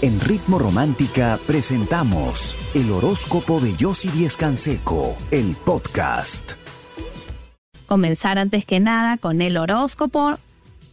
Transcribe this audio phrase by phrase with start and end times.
[0.00, 6.52] En Ritmo Romántica presentamos el horóscopo de Yossi Díez Canseco, el podcast.
[7.88, 10.38] Comenzar antes que nada con el horóscopo,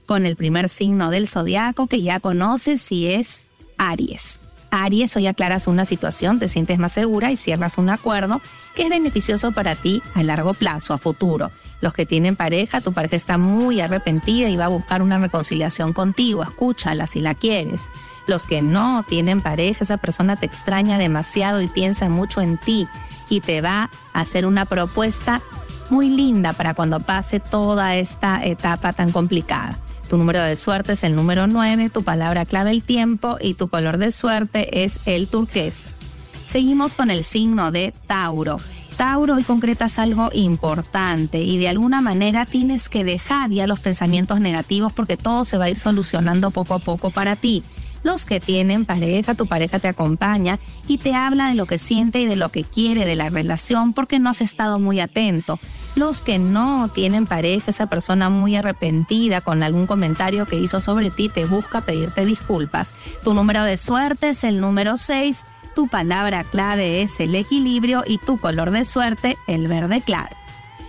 [0.08, 3.46] con el primer signo del zodiaco que ya conoces si es
[3.78, 4.40] Aries.
[4.72, 8.42] Aries, hoy aclaras una situación, te sientes más segura y cierras un acuerdo
[8.74, 11.52] que es beneficioso para ti a largo plazo, a futuro.
[11.80, 15.94] Los que tienen pareja, tu pareja está muy arrepentida y va a buscar una reconciliación
[15.94, 17.84] contigo, escúchala si la quieres.
[18.28, 22.88] Los que no tienen pareja, esa persona te extraña demasiado y piensa mucho en ti
[23.30, 25.42] y te va a hacer una propuesta
[25.90, 29.78] muy linda para cuando pase toda esta etapa tan complicada.
[30.10, 33.70] Tu número de suerte es el número 9, tu palabra clave el tiempo y tu
[33.70, 35.90] color de suerte es el turqués.
[36.48, 38.60] Seguimos con el signo de Tauro.
[38.98, 44.40] Tauro, hoy concretas algo importante y de alguna manera tienes que dejar ya los pensamientos
[44.40, 47.64] negativos porque todo se va a ir solucionando poco a poco para ti
[48.06, 52.20] los que tienen pareja, tu pareja te acompaña y te habla de lo que siente
[52.20, 55.60] y de lo que quiere de la relación porque no has estado muy atento.
[55.96, 61.10] Los que no tienen pareja, esa persona muy arrepentida con algún comentario que hizo sobre
[61.10, 62.94] ti te busca pedirte disculpas.
[63.24, 68.20] Tu número de suerte es el número 6, tu palabra clave es el equilibrio y
[68.20, 70.36] tu color de suerte el verde claro.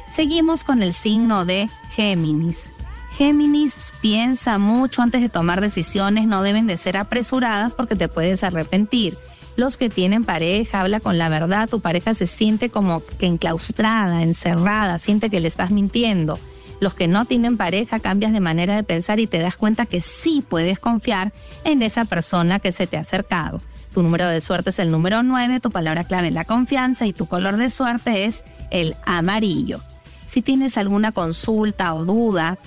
[0.07, 2.73] Seguimos con el signo de Géminis.
[3.17, 8.45] Géminis piensa mucho antes de tomar decisiones, no deben de ser apresuradas porque te puedes
[8.45, 9.17] arrepentir.
[9.57, 14.23] Los que tienen pareja, habla con la verdad, tu pareja se siente como que enclaustrada,
[14.23, 16.39] encerrada, siente que le estás mintiendo.
[16.79, 20.03] Los que no tienen pareja, cambias de manera de pensar y te das cuenta que
[20.03, 21.33] sí puedes confiar
[21.65, 23.63] en esa persona que se te ha acercado.
[23.95, 27.15] Tu número de suerte es el número 9, tu palabra clave es la confianza y
[27.15, 29.81] tu color de suerte es el amarillo.
[30.27, 32.59] Si tienes alguna consulta o duda,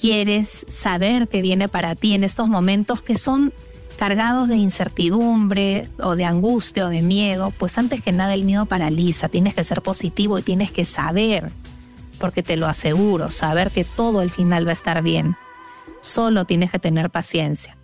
[0.00, 3.52] quieres saber qué viene para ti en estos momentos que son
[3.98, 8.66] cargados de incertidumbre o de angustia o de miedo, pues antes que nada el miedo
[8.66, 11.50] paraliza, tienes que ser positivo y tienes que saber,
[12.20, 15.36] porque te lo aseguro, saber que todo al final va a estar bien.
[16.00, 17.76] Solo tienes que tener paciencia.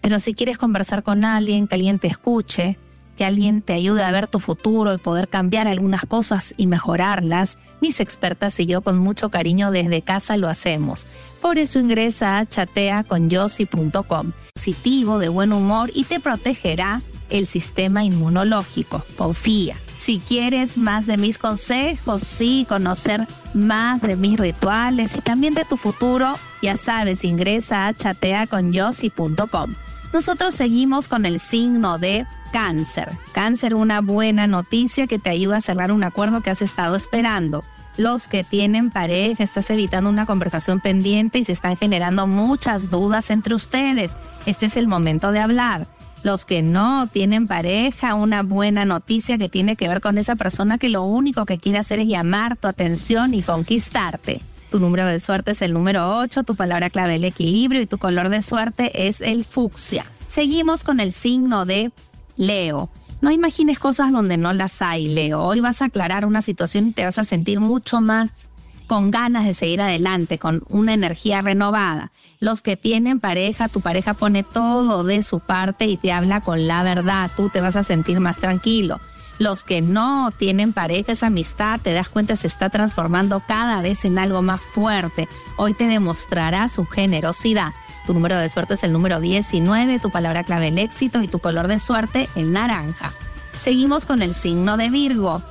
[0.00, 2.78] Pero si quieres conversar con alguien, que alguien te escuche,
[3.16, 7.58] que alguien te ayude a ver tu futuro y poder cambiar algunas cosas y mejorarlas,
[7.80, 11.06] mis expertas y yo con mucho cariño desde casa lo hacemos.
[11.40, 17.00] Por eso ingresa a chateaconyossi.com, positivo, de buen humor y te protegerá
[17.30, 19.04] el sistema inmunológico.
[19.16, 19.76] Confía.
[19.94, 25.64] Si quieres más de mis consejos, sí, conocer más de mis rituales y también de
[25.64, 29.74] tu futuro, ya sabes, ingresa a chateaconyossi.com.
[30.12, 33.10] Nosotros seguimos con el signo de cáncer.
[33.32, 37.64] Cáncer, una buena noticia que te ayuda a cerrar un acuerdo que has estado esperando.
[37.96, 43.30] Los que tienen pareja, estás evitando una conversación pendiente y se están generando muchas dudas
[43.30, 44.12] entre ustedes.
[44.44, 45.86] Este es el momento de hablar.
[46.22, 50.76] Los que no tienen pareja, una buena noticia que tiene que ver con esa persona
[50.76, 54.40] que lo único que quiere hacer es llamar tu atención y conquistarte.
[54.70, 57.98] Tu número de suerte es el número 8, tu palabra clave el equilibrio y tu
[57.98, 60.04] color de suerte es el fucsia.
[60.28, 61.92] Seguimos con el signo de
[62.36, 62.90] Leo.
[63.20, 65.42] No imagines cosas donde no las hay, Leo.
[65.42, 68.48] Hoy vas a aclarar una situación y te vas a sentir mucho más
[68.86, 72.12] con ganas de seguir adelante, con una energía renovada.
[72.38, 76.66] Los que tienen pareja, tu pareja pone todo de su parte y te habla con
[76.66, 77.30] la verdad.
[77.36, 79.00] Tú te vas a sentir más tranquilo.
[79.38, 84.04] Los que no tienen pareja, esa amistad, te das cuenta, se está transformando cada vez
[84.04, 85.28] en algo más fuerte.
[85.56, 87.72] Hoy te demostrará su generosidad.
[88.06, 91.40] Tu número de suerte es el número 19, tu palabra clave el éxito y tu
[91.40, 93.12] color de suerte el naranja.
[93.58, 95.42] Seguimos con el signo de Virgo.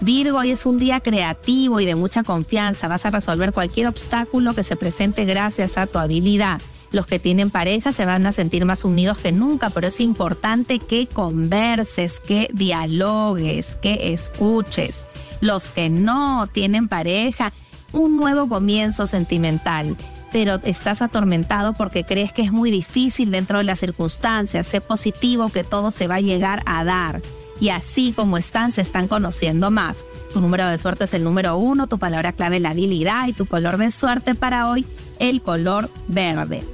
[0.00, 2.88] Virgo, hoy es un día creativo y de mucha confianza.
[2.88, 6.60] Vas a resolver cualquier obstáculo que se presente gracias a tu habilidad.
[6.90, 10.80] Los que tienen pareja se van a sentir más unidos que nunca, pero es importante
[10.80, 15.06] que converses, que dialogues, que escuches.
[15.40, 17.52] Los que no tienen pareja,
[17.92, 19.96] un nuevo comienzo sentimental
[20.32, 24.66] pero estás atormentado porque crees que es muy difícil dentro de las circunstancias.
[24.66, 27.20] Sé positivo que todo se va a llegar a dar.
[27.60, 30.04] Y así como están, se están conociendo más.
[30.32, 33.46] Tu número de suerte es el número uno, tu palabra clave la habilidad y tu
[33.46, 34.86] color de suerte para hoy,
[35.18, 36.64] el color verde.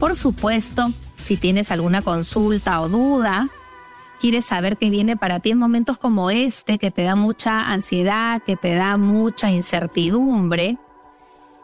[0.00, 3.50] Por supuesto, si tienes alguna consulta o duda,
[4.20, 8.42] quieres saber qué viene para ti en momentos como este, que te da mucha ansiedad,
[8.42, 10.78] que te da mucha incertidumbre,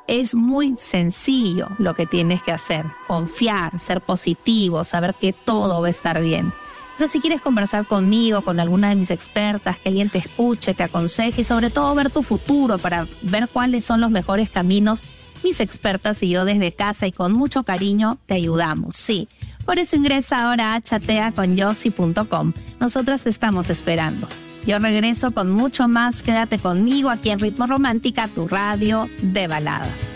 [0.08, 2.86] es muy sencillo lo que tienes que hacer.
[3.06, 6.52] Confiar, ser positivo, saber que todo va a estar bien.
[6.96, 10.82] Pero si quieres conversar conmigo, con alguna de mis expertas, que alguien te escuche, te
[10.82, 15.00] aconseje y sobre todo ver tu futuro para ver cuáles son los mejores caminos,
[15.44, 18.96] mis expertas y yo desde casa y con mucho cariño te ayudamos.
[18.96, 19.28] Sí,
[19.64, 22.54] Por eso ingresa ahora a chateaconyossi.com.
[22.80, 24.26] Nosotras te estamos esperando.
[24.68, 26.22] Yo regreso con mucho más.
[26.22, 30.10] Quédate conmigo aquí en Ritmo Romántica, tu radio de baladas.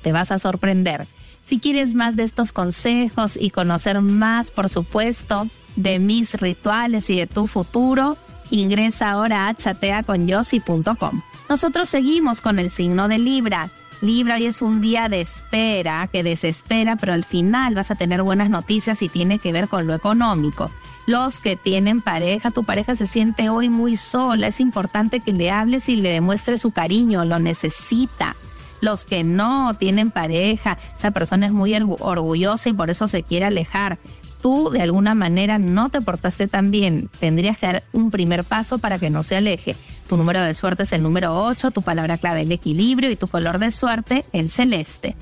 [0.00, 1.06] Te vas a sorprender.
[1.44, 5.46] Si quieres más de estos consejos y conocer más, por supuesto,
[5.76, 8.16] de mis rituales y de tu futuro,
[8.50, 11.20] ingresa ahora a chateaconyossi.com.
[11.50, 13.68] Nosotros seguimos con el signo de Libra.
[14.00, 18.22] Libra hoy es un día de espera, que desespera, pero al final vas a tener
[18.22, 20.70] buenas noticias y tiene que ver con lo económico.
[21.08, 25.50] Los que tienen pareja, tu pareja se siente hoy muy sola, es importante que le
[25.50, 28.36] hables y le demuestres su cariño, lo necesita.
[28.82, 33.46] Los que no tienen pareja, esa persona es muy orgullosa y por eso se quiere
[33.46, 33.98] alejar.
[34.42, 37.08] Tú de alguna manera no te portaste tan bien.
[37.20, 39.76] Tendrías que dar un primer paso para que no se aleje.
[40.10, 43.28] Tu número de suerte es el número 8, tu palabra clave el equilibrio y tu
[43.28, 45.16] color de suerte el celeste.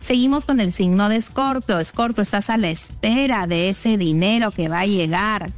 [0.00, 1.78] Seguimos con el signo de Escorpio.
[1.78, 5.50] Escorpio, estás a la espera de ese dinero que va a llegar,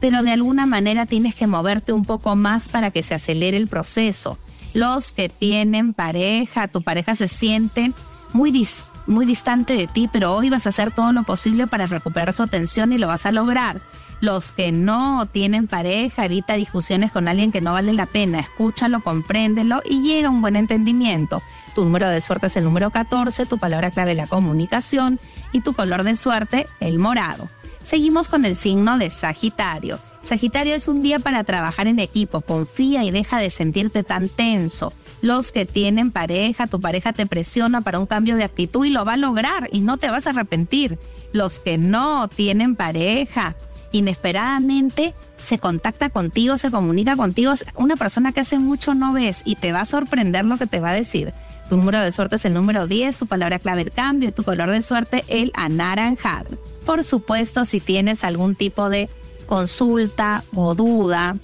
[0.00, 3.66] pero de alguna manera tienes que moverte un poco más para que se acelere el
[3.66, 4.38] proceso.
[4.72, 7.92] Los que tienen pareja, tu pareja se siente
[8.32, 8.66] muy,
[9.06, 12.44] muy distante de ti, pero hoy vas a hacer todo lo posible para recuperar su
[12.44, 13.80] atención y lo vas a lograr.
[14.20, 19.00] Los que no tienen pareja, evita discusiones con alguien que no vale la pena, escúchalo,
[19.00, 21.42] compréndelo y llega a un buen entendimiento.
[21.78, 25.20] Tu número de suerte es el número 14, tu palabra clave la comunicación
[25.52, 27.48] y tu color de suerte el morado.
[27.84, 30.00] Seguimos con el signo de Sagitario.
[30.20, 34.92] Sagitario es un día para trabajar en equipo, confía y deja de sentirte tan tenso.
[35.22, 39.04] Los que tienen pareja, tu pareja te presiona para un cambio de actitud y lo
[39.04, 40.98] va a lograr y no te vas a arrepentir.
[41.32, 43.54] Los que no tienen pareja,
[43.92, 49.54] inesperadamente se contacta contigo, se comunica contigo, una persona que hace mucho no ves y
[49.54, 51.32] te va a sorprender lo que te va a decir.
[51.68, 54.42] Tu número de suerte es el número 10, tu palabra clave el cambio y tu
[54.42, 56.58] color de suerte el anaranjado.
[56.86, 59.10] Por supuesto, si tienes algún tipo de
[59.46, 61.36] consulta o duda,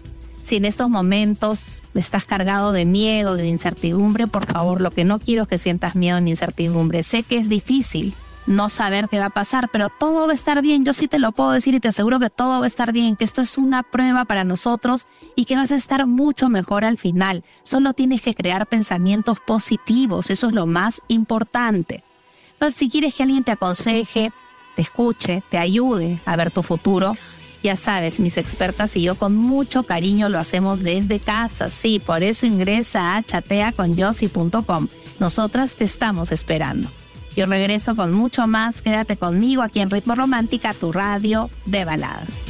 [0.42, 5.18] si en estos momentos estás cargado de miedo, de incertidumbre, por favor, lo que no
[5.18, 7.02] quiero es que sientas miedo ni incertidumbre.
[7.02, 8.14] Sé que es difícil,
[8.46, 10.84] no saber qué va a pasar, pero todo va a estar bien.
[10.84, 13.16] Yo sí te lo puedo decir y te aseguro que todo va a estar bien,
[13.16, 15.06] que esto es una prueba para nosotros
[15.36, 17.44] y que vas a estar mucho mejor al final.
[17.62, 22.04] Solo tienes que crear pensamientos positivos, eso es lo más importante.
[22.52, 24.32] Entonces, si quieres que alguien te aconseje,
[24.76, 27.16] te escuche, te ayude a ver tu futuro,
[27.62, 31.70] ya sabes, mis expertas y yo con mucho cariño lo hacemos desde casa.
[31.70, 34.88] Sí, por eso ingresa a chateaconyossi.com.
[35.18, 36.90] Nosotras te estamos esperando.
[37.36, 38.80] Yo regreso con mucho más.
[38.80, 42.42] Quédate conmigo aquí en Ritmo Romántica, tu radio de baladas.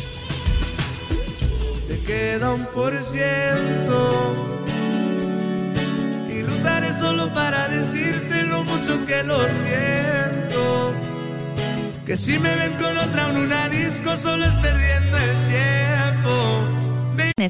[1.88, 4.34] Te queda un por ciento
[6.30, 10.94] y lo usaré solo para decirte lo mucho que lo siento.
[12.04, 15.74] Que si me ven con otra en una disco solo es perdiendo el tiempo.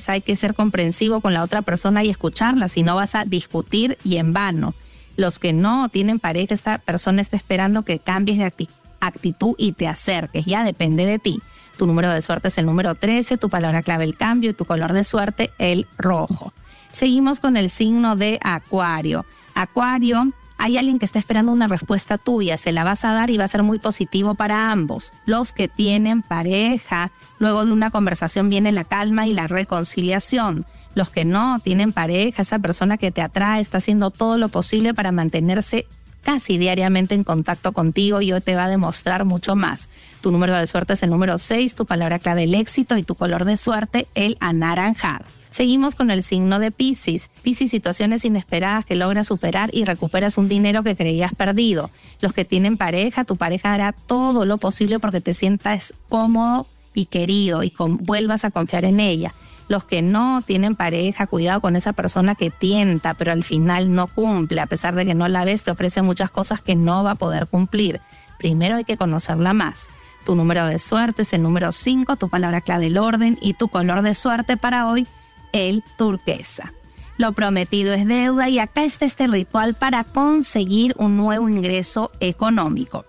[0.06, 3.98] Hay que ser comprensivo con la otra persona y escucharla, si no vas a discutir
[4.04, 4.74] y en vano.
[5.16, 8.52] Los que no tienen pareja, esta persona está esperando que cambies de
[9.00, 10.46] actitud y te acerques.
[10.46, 11.40] Ya depende de ti.
[11.76, 14.64] Tu número de suerte es el número 13, tu palabra clave el cambio y tu
[14.64, 16.52] color de suerte el rojo.
[16.90, 19.26] Seguimos con el signo de Acuario.
[19.54, 23.36] Acuario hay alguien que está esperando una respuesta tuya, se la vas a dar y
[23.36, 25.12] va a ser muy positivo para ambos.
[25.26, 30.64] Los que tienen pareja, luego de una conversación viene la calma y la reconciliación.
[30.94, 34.94] Los que no tienen pareja, esa persona que te atrae está haciendo todo lo posible
[34.94, 35.86] para mantenerse
[36.22, 39.90] casi diariamente en contacto contigo y hoy te va a demostrar mucho más.
[40.22, 43.14] Tu número de suerte es el número 6, tu palabra clave el éxito y tu
[43.14, 45.24] color de suerte el anaranjado.
[45.50, 47.30] Seguimos con el signo de Pisces.
[47.42, 51.90] Pisces, situaciones inesperadas que logras superar y recuperas un dinero que creías perdido.
[52.20, 57.06] Los que tienen pareja, tu pareja hará todo lo posible porque te sientas cómodo y
[57.06, 59.32] querido y vuelvas a confiar en ella.
[59.68, 64.06] Los que no tienen pareja, cuidado con esa persona que tienta, pero al final no
[64.06, 64.60] cumple.
[64.60, 67.16] A pesar de que no la ves, te ofrece muchas cosas que no va a
[67.16, 68.00] poder cumplir.
[68.38, 69.88] Primero hay que conocerla más.
[70.26, 73.68] Tu número de suerte es el número 5, tu palabra clave el orden y tu
[73.68, 75.06] color de suerte para hoy
[75.52, 76.72] el turquesa.
[77.16, 83.04] Lo prometido es deuda y acá está este ritual para conseguir un nuevo ingreso económico.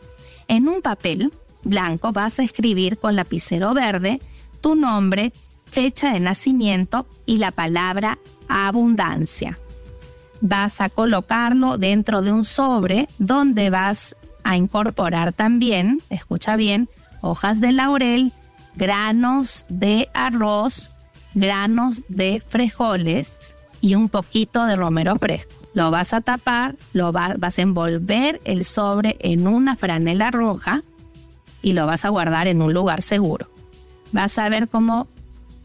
[0.48, 1.34] En un papel
[1.64, 4.22] blanco vas a escribir con lapicero verde
[4.62, 5.32] tu nombre,
[5.66, 8.18] fecha de nacimiento y la palabra
[8.48, 9.60] abundancia.
[10.42, 16.88] Vas a colocarlo dentro de un sobre donde vas a incorporar también, escucha bien,
[17.22, 18.32] hojas de laurel,
[18.76, 20.92] granos de arroz,
[21.34, 25.54] granos de frijoles y un poquito de romero fresco.
[25.74, 30.82] Lo vas a tapar, lo vas a envolver el sobre en una franela roja
[31.62, 33.50] y lo vas a guardar en un lugar seguro.
[34.12, 35.08] Vas a ver cómo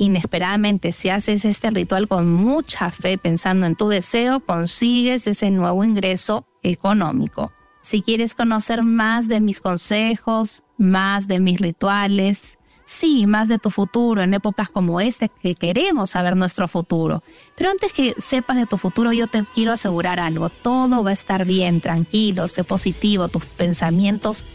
[0.00, 5.85] inesperadamente si haces este ritual con mucha fe pensando en tu deseo, consigues ese nuevo
[5.85, 7.52] ingreso económico.
[7.83, 13.69] Si quieres conocer más de mis consejos, más de mis rituales, sí, más de tu
[13.69, 17.23] futuro en épocas como esta que queremos saber nuestro futuro.
[17.54, 21.12] Pero antes que sepas de tu futuro, yo te quiero asegurar algo, todo va a
[21.12, 24.47] estar bien, tranquilo, sé positivo, tus pensamientos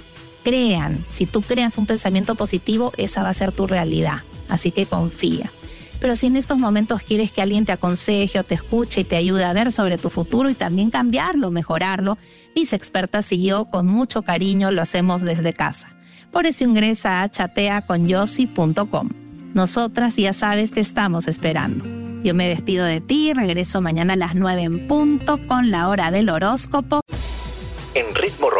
[0.45, 1.03] crean.
[1.09, 4.19] Si tú creas un pensamiento positivo, esa va a ser tu realidad.
[4.47, 5.51] Así que confía.
[5.99, 9.15] Pero si en estos momentos quieres que alguien te aconseje o te escuche y te
[9.15, 12.19] ayude a ver sobre tu futuro y también cambiarlo, mejorarlo,
[12.55, 15.89] mis expertas y yo con mucho cariño lo hacemos desde casa.
[16.31, 19.09] Por eso ingresa a chateaconyossi.com.
[19.55, 21.85] Nosotras, ya sabes, te estamos esperando.
[22.23, 26.11] Yo me despido de ti, regreso mañana a las 9 en punto con la hora
[26.11, 27.04] del horóscopo.